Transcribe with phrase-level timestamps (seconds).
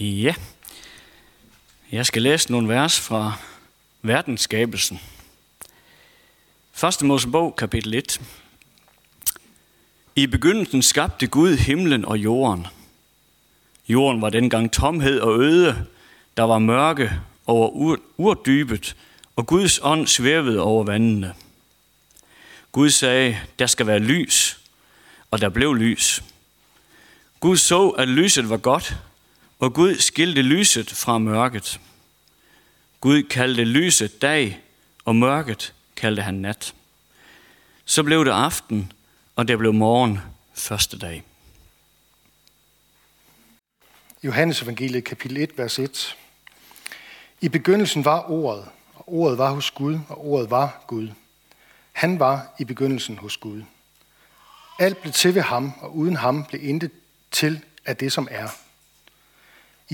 [0.00, 0.34] Ja,
[1.92, 3.38] jeg skal læse nogle vers fra
[4.02, 5.00] verdensskabelsen.
[6.72, 8.20] Første Mosebog, kapitel 1.
[10.16, 12.66] I begyndelsen skabte Gud himlen og jorden.
[13.88, 15.86] Jorden var dengang tomhed og øde.
[16.36, 18.96] Der var mørke over ur- urdybet,
[19.36, 21.34] og Guds ånd svævede over vandene.
[22.72, 24.60] Gud sagde, der skal være lys,
[25.30, 26.22] og der blev lys.
[27.40, 28.96] Gud så, at lyset var godt,
[29.64, 31.80] og Gud skilte lyset fra mørket.
[33.00, 34.60] Gud kaldte lyset dag,
[35.04, 36.74] og mørket kaldte han nat.
[37.84, 38.92] Så blev det aften,
[39.36, 40.18] og det blev morgen
[40.54, 41.22] første dag.
[44.24, 46.16] Johannes evangeliet kapitel 1, vers 1.
[47.40, 51.08] I begyndelsen var ordet, og ordet var hos Gud, og ordet var Gud.
[51.92, 53.62] Han var i begyndelsen hos Gud.
[54.78, 56.90] Alt blev til ved ham, og uden ham blev intet
[57.30, 58.63] til af det, som er.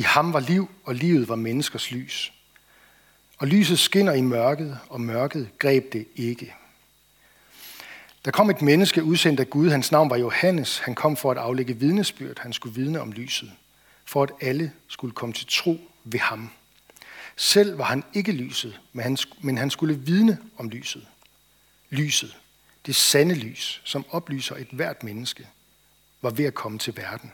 [0.01, 2.33] I ham var liv, og livet var menneskers lys.
[3.39, 6.55] Og lyset skinner i mørket, og mørket greb det ikke.
[8.25, 10.79] Der kom et menneske udsendt af Gud, hans navn var Johannes.
[10.79, 13.53] Han kom for at aflægge vidnesbyrd, han skulle vidne om lyset,
[14.05, 16.51] for at alle skulle komme til tro ved ham.
[17.37, 21.07] Selv var han ikke lyset, men han, men han skulle vidne om lyset.
[21.91, 22.37] Lyset,
[22.87, 25.49] det sande lys, som oplyser et hvert menneske,
[26.23, 27.33] var ved at komme til verden.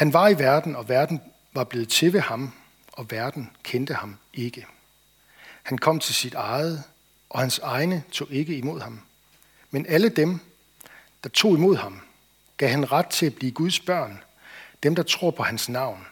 [0.00, 1.20] Han var i verden, og verden
[1.52, 2.52] var blevet til ved ham,
[2.92, 4.66] og verden kendte ham ikke.
[5.62, 6.84] Han kom til sit eget,
[7.30, 9.00] og hans egne tog ikke imod ham.
[9.70, 10.40] Men alle dem,
[11.24, 12.00] der tog imod ham,
[12.56, 14.22] gav han ret til at blive Guds børn,
[14.82, 16.06] dem, der tror på hans navn.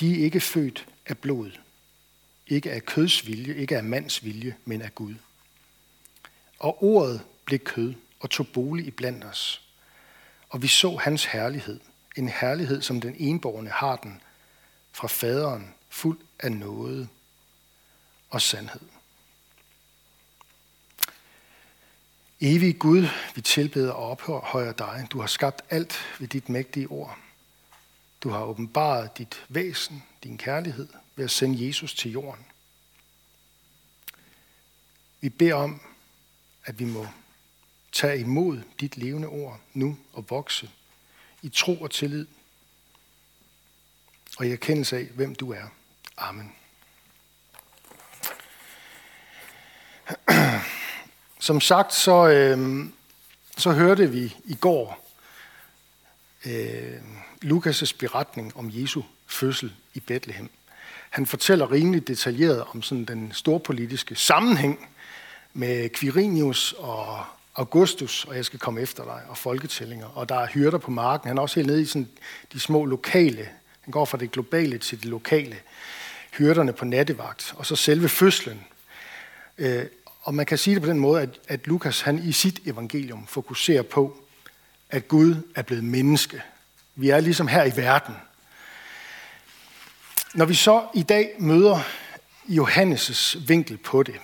[0.00, 1.50] De er ikke født af blod,
[2.46, 5.14] ikke af køds vilje, ikke af mands vilje, men af Gud.
[6.58, 9.62] Og ordet blev kød og tog bolig i blandt os.
[10.48, 11.80] Og vi så hans herlighed,
[12.16, 14.22] en herlighed, som den enborgne har den
[14.92, 17.08] fra faderen, fuld af noget
[18.30, 18.80] og sandhed.
[22.40, 25.06] Evig Gud, vi tilbeder og ophøjer dig.
[25.10, 27.18] Du har skabt alt ved dit mægtige ord.
[28.22, 32.44] Du har åbenbaret dit væsen, din kærlighed, ved at sende Jesus til jorden.
[35.20, 35.80] Vi beder om,
[36.64, 37.06] at vi må
[37.92, 40.70] tage imod dit levende ord nu og vokse
[41.44, 42.26] i tro og tillid,
[44.36, 45.64] og i erkendelse af, hvem du er.
[46.16, 46.52] Amen.
[51.40, 52.86] Som sagt, så, øh,
[53.56, 55.10] så hørte vi i går
[56.46, 57.00] øh,
[57.44, 60.50] Lukas' beretning om Jesu fødsel i Bethlehem.
[61.10, 64.88] Han fortæller rimelig detaljeret om sådan den storpolitiske sammenhæng
[65.52, 70.06] med Quirinius og Augustus, og jeg skal komme efter dig, og folketællinger.
[70.06, 71.28] Og der er hyrder på marken.
[71.28, 72.08] Han er også helt nede i sådan
[72.52, 73.48] de små lokale.
[73.80, 75.56] Han går fra det globale til det lokale.
[76.38, 78.64] Hyrderne på nattevagt, og så selve fødslen.
[79.58, 79.86] Øh,
[80.22, 83.26] og man kan sige det på den måde, at, at Lukas han i sit evangelium
[83.26, 84.16] fokuserer på,
[84.90, 86.42] at Gud er blevet menneske.
[86.94, 88.14] Vi er ligesom her i verden.
[90.34, 91.80] Når vi så i dag møder
[92.48, 94.14] Johannes' vinkel på det,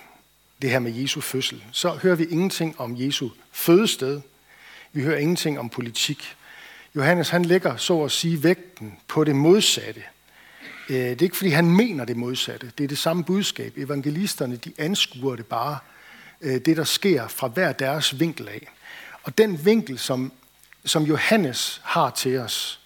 [0.61, 4.21] det her med Jesu fødsel, så hører vi ingenting om Jesu fødested.
[4.91, 6.35] Vi hører ingenting om politik.
[6.95, 10.03] Johannes han lægger så at sige vægten på det modsatte.
[10.89, 12.71] Øh, det er ikke fordi han mener det modsatte.
[12.77, 13.77] Det er det samme budskab.
[13.77, 15.77] Evangelisterne de anskuer det bare,
[16.41, 18.67] øh, det der sker fra hver deres vinkel af.
[19.23, 20.31] Og den vinkel, som,
[20.85, 22.79] som Johannes har til os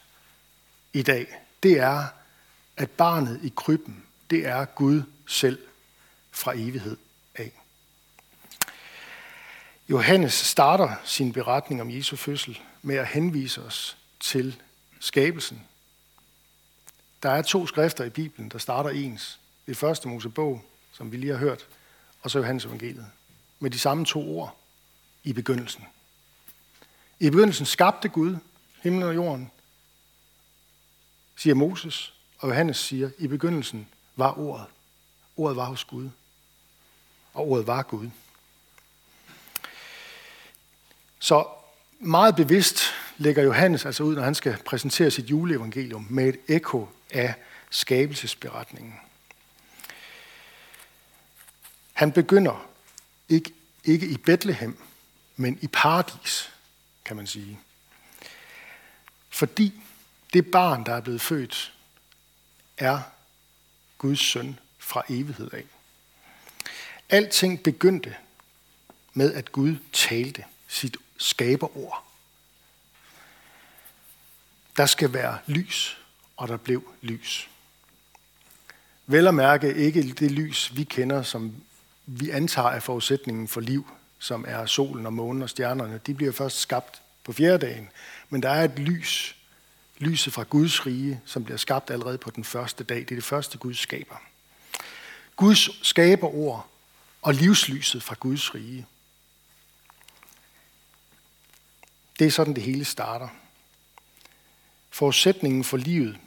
[0.94, 1.28] i dag,
[1.64, 2.04] det er,
[2.78, 5.60] at barnet i krybben, det er Gud selv
[6.32, 6.98] fra evighed.
[9.90, 14.62] Johannes starter sin beretning om Jesu fødsel med at henvise os til
[15.00, 15.62] skabelsen.
[17.24, 19.40] Der er to skrifter i Bibelen, der starter ens.
[19.68, 21.68] Det første Mosebog, som vi lige har hørt,
[22.22, 23.08] og så Johannes evangeliet.
[23.60, 24.58] Med de samme to ord
[25.24, 25.84] i begyndelsen.
[27.20, 28.38] I begyndelsen skabte Gud
[28.82, 29.52] himlen og jorden,
[31.36, 34.66] siger Moses, og Johannes siger, i begyndelsen var ordet.
[35.38, 36.10] Ordet var hos Gud,
[37.34, 38.10] og ordet var Gud.
[41.26, 41.48] Så
[42.00, 42.84] meget bevidst
[43.18, 47.34] lægger Johannes altså ud, når han skal præsentere sit juleevangelium med et ekko af
[47.70, 48.94] skabelsesberetningen.
[51.94, 52.68] Han begynder
[53.30, 54.78] ikke, ikke i Bethlehem,
[55.36, 56.54] men i paradis,
[57.06, 57.60] kan man sige.
[59.30, 59.74] Fordi
[60.34, 61.74] det barn, der er blevet født,
[62.78, 63.00] er
[63.98, 65.64] Guds søn fra evighed af.
[67.10, 68.16] Alting begyndte
[69.14, 72.04] med, at Gud talte sit skaberord.
[74.78, 75.98] Der skal være lys,
[76.38, 77.50] og der blev lys.
[79.08, 81.56] Vel at mærke ikke det lys, vi kender, som
[82.06, 83.88] vi antager er forudsætningen for liv,
[84.20, 86.00] som er solen og månen og stjernerne.
[86.08, 87.90] De bliver først skabt på fjerde dagen.
[88.30, 89.36] Men der er et lys,
[89.98, 92.98] lyset fra Guds rige, som bliver skabt allerede på den første dag.
[92.98, 94.16] Det er det første, Gud skaber.
[95.36, 96.68] Guds skaber ord
[97.22, 98.86] og livslyset fra Guds rige.
[102.20, 103.28] Det er sådan, det hele starter.
[104.90, 106.20] Forudsætningen for livet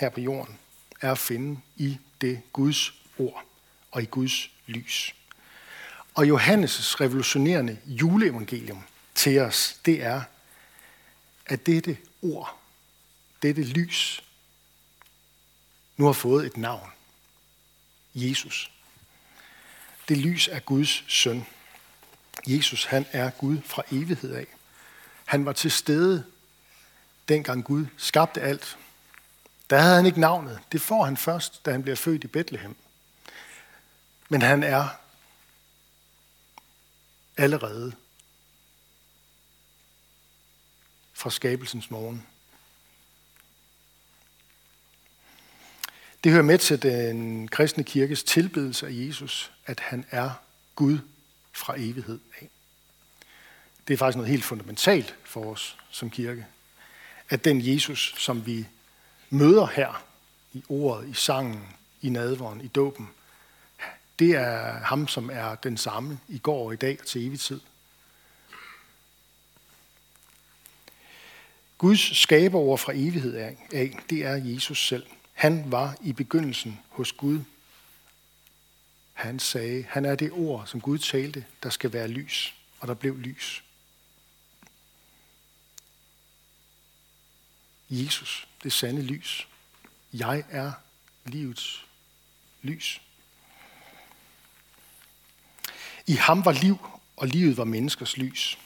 [0.00, 0.58] her på jorden
[1.00, 3.44] er at finde i det Guds ord
[3.90, 5.14] og i Guds lys.
[6.14, 8.82] Og Johannes' revolutionerende juleevangelium
[9.14, 10.22] til os, det er,
[11.46, 12.58] at dette ord,
[13.42, 14.24] dette lys,
[15.96, 16.90] nu har fået et navn.
[18.14, 18.70] Jesus.
[20.08, 21.46] Det lys er Guds søn.
[22.46, 24.46] Jesus, han er Gud fra evighed af.
[25.26, 26.24] Han var til stede,
[27.28, 28.78] dengang Gud skabte alt.
[29.70, 30.60] Der havde han ikke navnet.
[30.72, 32.76] Det får han først, da han bliver født i Bethlehem.
[34.28, 34.88] Men han er
[37.36, 37.92] allerede
[41.12, 42.26] fra skabelsens morgen.
[46.24, 50.30] Det hører med til den kristne kirkes tilbedelse af Jesus, at han er
[50.74, 50.98] Gud
[51.52, 52.50] fra evighed af.
[53.88, 56.46] Det er faktisk noget helt fundamentalt for os som kirke,
[57.28, 58.66] at den Jesus, som vi
[59.30, 60.04] møder her
[60.52, 61.62] i ordet, i sangen,
[62.02, 63.08] i nadveren, i dåben,
[64.18, 67.40] det er ham, som er den samme i går og i dag og til evig
[67.40, 67.60] tid.
[71.78, 73.56] Guds skaberord fra evighed af,
[74.10, 75.06] det er Jesus selv.
[75.32, 77.40] Han var i begyndelsen hos Gud.
[79.12, 82.94] Han sagde, han er det ord, som Gud talte, der skal være lys, og der
[82.94, 83.62] blev lys.
[87.90, 89.48] Jesus, det sande lys.
[90.12, 90.72] Jeg er
[91.26, 91.86] livets
[92.62, 93.00] lys.
[96.06, 96.78] I ham var liv,
[97.16, 98.58] og livet var menneskers lys.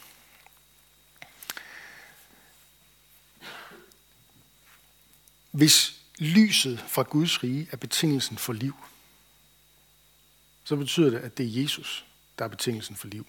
[5.51, 8.75] Hvis lyset fra Guds rige er betingelsen for liv,
[10.63, 12.05] så betyder det, at det er Jesus,
[12.39, 13.27] der er betingelsen for liv.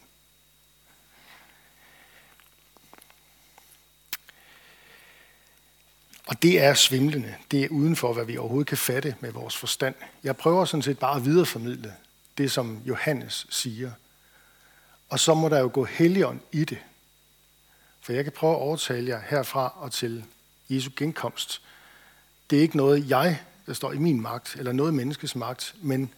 [6.26, 7.34] Og det er svimlende.
[7.50, 9.94] Det er uden for, hvad vi overhovedet kan fatte med vores forstand.
[10.24, 11.94] Jeg prøver sådan set bare at videreformidle
[12.38, 13.92] det, som Johannes siger.
[15.08, 16.78] Og så må der jo gå helligånd i det.
[18.00, 20.24] For jeg kan prøve at overtale jer herfra og til
[20.68, 21.62] Jesu genkomst.
[22.50, 26.14] Det er ikke noget, jeg, der står i min magt, eller noget menneskes magt, men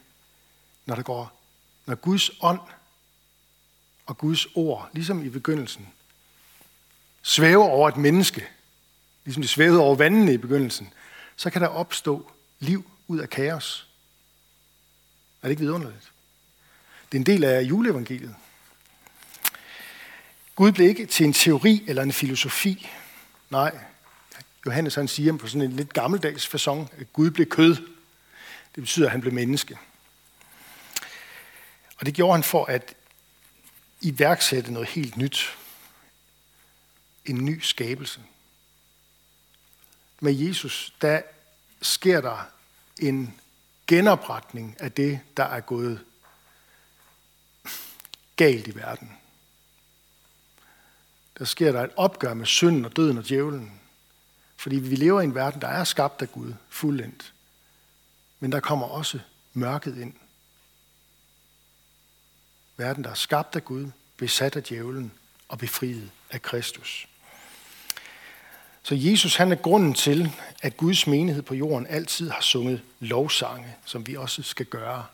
[0.87, 1.41] når der går,
[1.87, 2.61] når Guds ånd
[4.07, 5.89] og Guds ord, ligesom i begyndelsen,
[7.23, 8.49] svæver over et menneske,
[9.25, 10.93] ligesom det svævede over vandene i begyndelsen,
[11.37, 13.89] så kan der opstå liv ud af kaos.
[15.43, 16.13] Er det ikke vidunderligt?
[17.13, 18.35] Det er en del af juleevangeliet.
[20.55, 22.91] Gud blev ikke til en teori eller en filosofi.
[23.51, 23.79] Nej,
[24.67, 27.77] Johannes han siger på sådan en lidt gammeldags façon, at Gud blev kød.
[28.75, 29.79] Det betyder, at han blev menneske.
[31.97, 32.95] Og det gjorde han for at
[34.01, 35.59] iværksætte noget helt nyt.
[37.25, 38.21] En ny skabelse.
[40.21, 41.23] Med Jesus, der
[41.83, 42.47] sker der
[43.01, 43.41] en
[43.87, 46.05] genopretning af det, der er gået
[48.37, 49.11] galt i verden
[51.39, 53.81] der sker der et opgør med synden og døden og djævlen.
[54.57, 57.33] Fordi vi lever i en verden, der er skabt af Gud, fuldendt.
[58.41, 59.21] Men der kommer også
[59.53, 60.15] mørket ind.
[62.77, 65.13] Verden, der er skabt af Gud, besat af djævlen
[65.49, 67.09] og befriet af Kristus.
[68.85, 73.77] Så Jesus han er grunden til, at Guds menighed på jorden altid har sunget lovsange,
[73.85, 75.07] som vi også skal gøre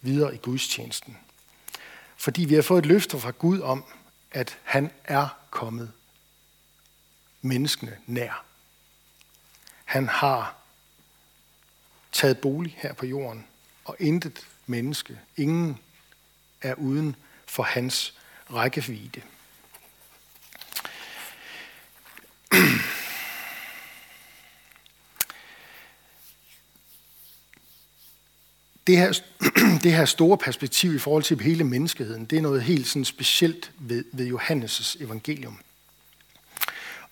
[0.00, 1.18] videre i Guds tjenesten.
[2.16, 3.84] Fordi vi har fået et løfte fra Gud om,
[4.30, 5.92] at han er kommet
[7.42, 8.44] menneskene nær.
[9.84, 10.56] Han har
[12.12, 13.46] taget bolig her på jorden,
[13.84, 15.78] og intet menneske, ingen
[16.62, 18.14] er uden for hans
[18.52, 19.22] rækkevidde.
[28.86, 29.20] Det her,
[29.84, 33.70] det her store perspektiv i forhold til hele menneskeheden, det er noget helt sådan specielt
[33.78, 35.58] ved, ved Johannes' evangelium.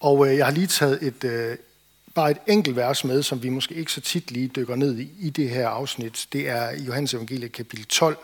[0.01, 1.57] Og øh, jeg har lige taget et, øh,
[2.15, 5.11] bare et enkelt vers med, som vi måske ikke så tit lige dykker ned i,
[5.19, 6.29] i det her afsnit.
[6.33, 8.19] Det er Johannes evangeliet kapitel 12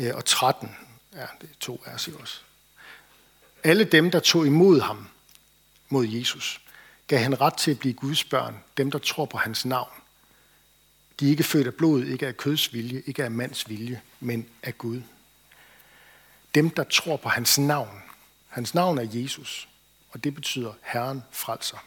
[0.00, 0.70] øh, og 13.
[1.14, 2.40] Ja, det er to vers også.
[3.64, 5.08] Alle dem, der tog imod ham,
[5.88, 6.60] mod Jesus,
[7.06, 9.90] gav han ret til at blive Guds børn, dem der tror på hans navn.
[11.20, 14.48] De er ikke født af blod, ikke af køds vilje, ikke af mands vilje, men
[14.62, 15.02] af Gud.
[16.54, 18.02] Dem, der tror på hans navn.
[18.48, 19.68] Hans navn er Jesus,
[20.10, 21.84] og det betyder Herren frelser.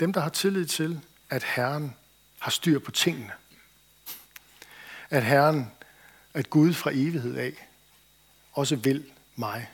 [0.00, 1.96] Dem, der har tillid til, at Herren
[2.38, 3.32] har styr på tingene.
[5.10, 5.70] At Herren,
[6.34, 7.68] at Gud fra evighed af,
[8.52, 9.70] også vil mig.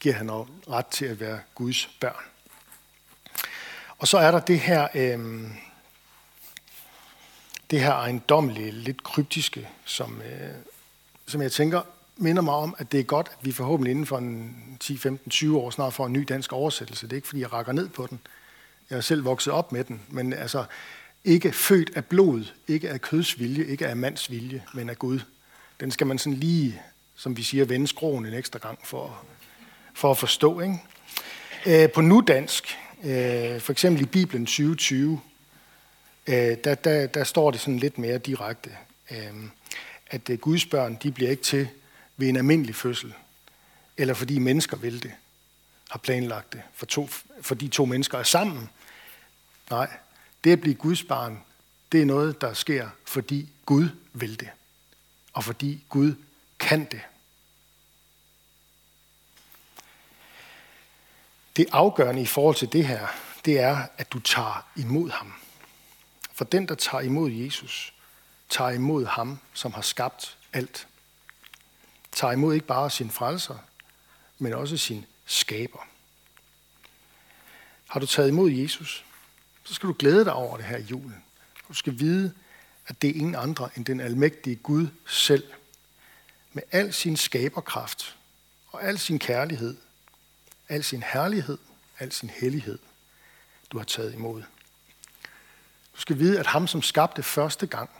[0.00, 2.24] Giver han ret til at være Guds børn.
[4.04, 5.18] Og så er der det her, øh,
[7.70, 10.50] det her ejendomlige, lidt kryptiske, som, øh,
[11.26, 11.82] som jeg tænker
[12.16, 15.30] minder mig om, at det er godt, at vi forhåbentlig inden for en 10, 15,
[15.30, 17.06] 20 år snart får en ny dansk oversættelse.
[17.06, 18.20] Det er ikke, fordi jeg rakker ned på den.
[18.90, 20.02] Jeg er selv vokset op med den.
[20.08, 20.64] Men altså,
[21.24, 25.20] ikke født af blod, ikke af køds vilje, ikke af mands vilje, men af Gud.
[25.80, 26.82] Den skal man sådan lige,
[27.14, 29.24] som vi siger, vende skroen en ekstra gang for,
[29.94, 30.60] for at forstå.
[30.60, 30.78] Ikke?
[31.66, 35.20] Øh, på nudansk, øh, for eksempel i Bibelen 2020,
[36.26, 36.34] øh,
[36.64, 38.70] der, der, der står det sådan lidt mere direkte,
[39.10, 39.34] øh,
[40.06, 41.68] at øh, Guds børn, de bliver ikke til
[42.16, 43.14] ved en almindelig fødsel,
[43.96, 45.12] eller fordi mennesker vil det,
[45.90, 47.08] har planlagt det, for to,
[47.40, 48.68] fordi to mennesker er sammen.
[49.70, 49.90] Nej,
[50.44, 51.40] det at blive Guds barn,
[51.92, 54.48] det er noget, der sker, fordi Gud vil det,
[55.32, 56.14] og fordi Gud
[56.58, 57.00] kan det.
[61.56, 63.06] Det afgørende i forhold til det her,
[63.44, 65.34] det er, at du tager imod ham.
[66.32, 67.94] For den, der tager imod Jesus,
[68.48, 70.88] tager imod ham, som har skabt alt.
[72.12, 73.58] Tager imod ikke bare sin frelser,
[74.38, 75.86] men også sin skaber.
[77.88, 79.04] Har du taget imod Jesus,
[79.64, 81.24] så skal du glæde dig over det her i julen.
[81.68, 82.34] Du skal vide,
[82.86, 85.44] at det er ingen andre end den almægtige Gud selv,
[86.52, 88.16] med al sin skaberkraft
[88.68, 89.76] og al sin kærlighed,
[90.68, 91.58] al sin herlighed,
[91.98, 92.78] al sin hellighed,
[93.70, 94.42] du har taget imod.
[95.96, 97.90] Du skal vide, at ham, som skabte første gang,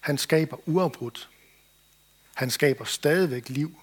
[0.00, 1.28] han skaber uafbrudt.
[2.34, 3.80] Han skaber stadigvæk liv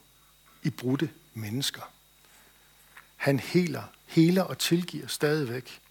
[0.63, 1.93] i brudte mennesker.
[3.15, 5.81] Han heler, heler og tilgiver stadigvæk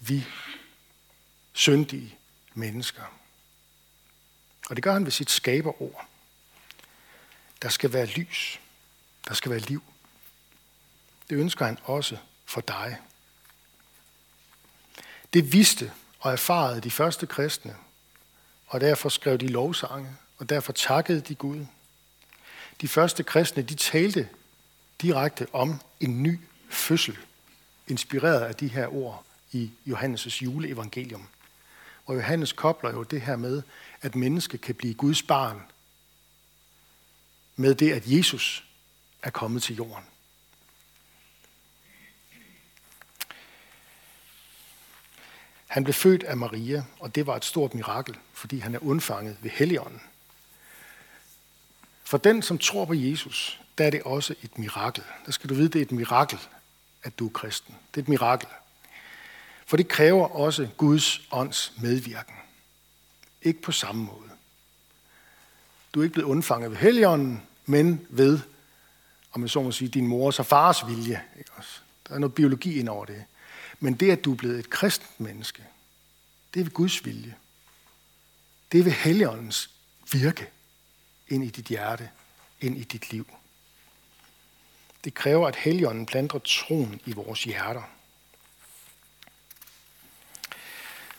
[0.00, 0.26] vi
[1.52, 2.18] syndige
[2.54, 3.02] mennesker.
[4.70, 6.08] Og det gør han ved sit skaberord.
[7.62, 8.60] Der skal være lys.
[9.28, 9.82] Der skal være liv.
[11.30, 12.98] Det ønsker han også for dig.
[15.32, 17.76] Det vidste og erfarede de første kristne,
[18.66, 21.66] og derfor skrev de lovsange, og derfor takkede de Gud.
[22.80, 24.28] De første kristne, de talte
[25.02, 27.18] direkte om en ny fødsel,
[27.88, 31.28] inspireret af de her ord i Johannes' juleevangelium.
[32.06, 33.62] Og Johannes kobler jo det her med,
[34.02, 35.62] at menneske kan blive Guds barn,
[37.56, 38.64] med det, at Jesus
[39.24, 40.04] er kommet til jorden.
[45.66, 49.36] Han blev født af Maria, og det var et stort mirakel, fordi han er undfanget
[49.40, 50.02] ved Helligånden.
[52.04, 55.04] For den, som tror på Jesus, der er det også et mirakel.
[55.26, 56.38] Der skal du vide, det er et mirakel,
[57.02, 57.74] at du er kristen.
[57.94, 58.48] Det er et mirakel.
[59.66, 62.34] For det kræver også Guds ånds medvirken.
[63.42, 64.30] Ikke på samme måde.
[65.94, 68.40] Du er ikke blevet undfanget ved Helligånden, men ved,
[69.34, 71.22] om man så må sige, din mors og fars vilje.
[71.38, 71.80] Ikke også?
[72.08, 73.24] Der er noget biologi ind over det.
[73.80, 75.64] Men det, at du er blevet et kristent menneske,
[76.54, 77.34] det er ved Guds vilje.
[78.72, 79.70] Det er ved Helligåndens
[80.12, 80.50] virke
[81.28, 82.10] ind i dit hjerte,
[82.60, 83.26] ind i dit liv.
[85.04, 87.82] Det kræver, at Helligånden planter troen i vores hjerter.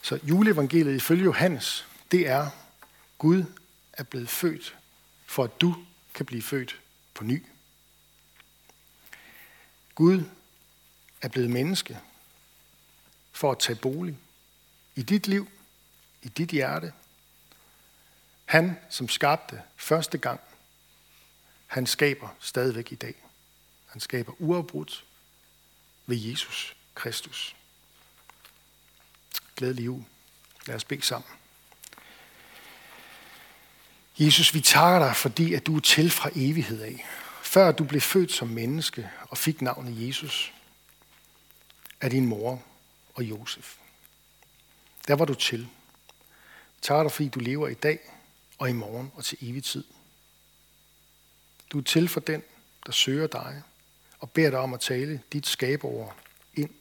[0.02, 2.50] Så juleevangeliet ifølge Johannes, det er,
[3.18, 3.44] Gud
[3.94, 4.78] er blevet født,
[5.26, 5.76] for at du
[6.14, 6.80] kan blive født
[7.14, 7.44] på ny.
[9.96, 10.24] Gud
[11.22, 12.00] er blevet menneske,
[13.32, 14.18] for at tage bolig
[14.96, 15.48] i dit liv,
[16.22, 16.94] i dit hjerte.
[18.46, 20.40] Han, som skabte første gang,
[21.68, 23.16] han skaber stadigvæk i dag.
[23.86, 25.06] Han skaber uafbrudt
[26.06, 27.56] ved Jesus Kristus.
[29.56, 30.04] Glædelig jul.
[30.68, 31.30] Lad os bede sammen.
[34.20, 37.06] Jesus, vi takker dig, fordi at du er til fra evighed af.
[37.56, 40.54] Før du blev født som menneske og fik navnet Jesus
[42.02, 42.64] af din mor
[43.14, 43.78] og Josef.
[45.08, 45.70] Der var du til.
[46.82, 48.00] takker dig, fordi du lever i dag
[48.58, 49.84] og i morgen og til evig tid.
[51.72, 52.44] Du er til for den,
[52.86, 53.64] der søger dig
[54.20, 56.18] og beder dig om at tale dit skabeord
[56.54, 56.72] ind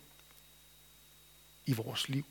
[1.67, 2.25] i vores liv.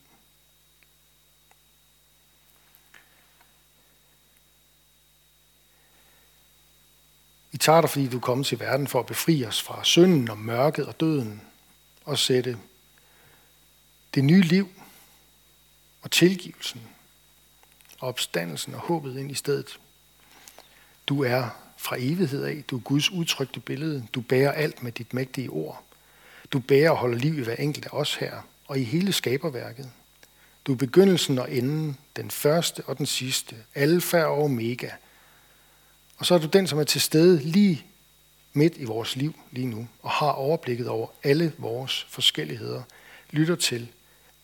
[7.63, 10.37] Tager dig, fordi du er kommet til verden for at befri os fra synden og
[10.37, 11.41] mørket og døden
[12.05, 12.57] og sætte
[14.15, 14.69] det nye liv
[16.01, 16.81] og tilgivelsen
[17.99, 19.79] og opstandelsen og håbet ind i stedet.
[21.07, 22.63] Du er fra evighed af.
[22.67, 24.07] Du er Guds udtrykte billede.
[24.13, 25.83] Du bærer alt med dit mægtige ord.
[26.53, 29.91] Du bærer og holder liv i hver enkelt af os her og i hele skaberværket.
[30.65, 34.89] Du er begyndelsen og enden, den første og den sidste, alfa og omega.
[36.17, 37.85] Og så er du den, som er til stede lige
[38.53, 42.83] midt i vores liv lige nu, og har overblikket over alle vores forskelligheder,
[43.31, 43.91] lytter til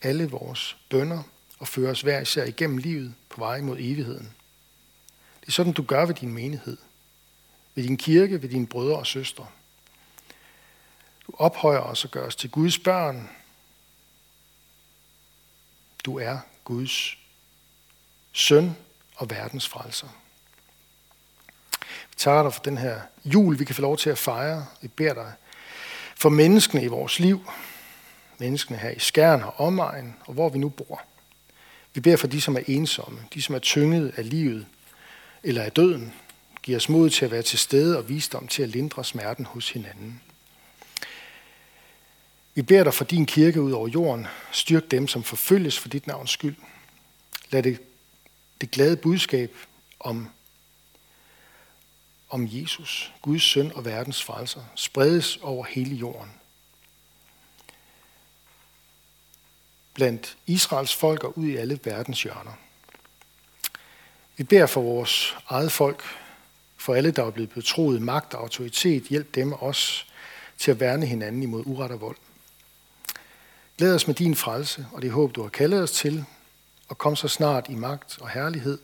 [0.02, 1.24] alle vores bønder
[1.60, 4.34] og fører os hver især igennem livet på vej mod evigheden.
[5.42, 6.78] Det er sådan, du gør ved din menighed,
[7.76, 9.48] ved din kirke, ved dine brødre og søstre.
[11.28, 13.30] Du ophøjer os og gør os til Guds børn.
[16.06, 17.18] Du er Guds
[18.34, 18.76] søn
[19.16, 20.08] og verdens frelser.
[22.20, 24.66] Takker dig for den her jul, vi kan få lov til at fejre.
[24.82, 25.34] Vi beder dig
[26.16, 27.52] for menneskene i vores liv,
[28.38, 31.02] menneskene her i Skjern og omegn, og hvor vi nu bor.
[31.94, 34.66] Vi beder for de, som er ensomme, de, som er tynget af livet
[35.44, 36.14] eller af døden.
[36.64, 39.70] Giv os mod til at være til stede og visdom til at lindre smerten hos
[39.70, 40.22] hinanden.
[42.56, 44.28] Vi beder dig for din kirke ud over jorden.
[44.52, 46.56] Styrk dem, som forfølges for dit navns skyld.
[47.50, 47.82] Lad det,
[48.62, 49.56] det glade budskab
[50.00, 50.30] om,
[52.30, 56.32] om Jesus, Guds søn og verdens frelser, spredes over hele jorden.
[60.00, 62.52] blandt Israels folk og ud i alle verdens hjørner.
[64.38, 66.04] Vi beder for vores eget folk,
[66.78, 70.08] for alle, der er blevet betroet magt og autoritet, hjælp dem og os
[70.58, 72.18] til at værne hinanden imod uret og vold.
[73.78, 76.26] Glæd os med din frelse og det håb, du har kaldet os til,
[76.88, 78.80] og kom så snart i magt og herlighed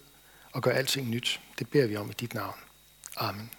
[0.51, 1.41] og gør alting nyt.
[1.59, 2.64] Det beder vi om i dit navn.
[3.17, 3.49] Amen.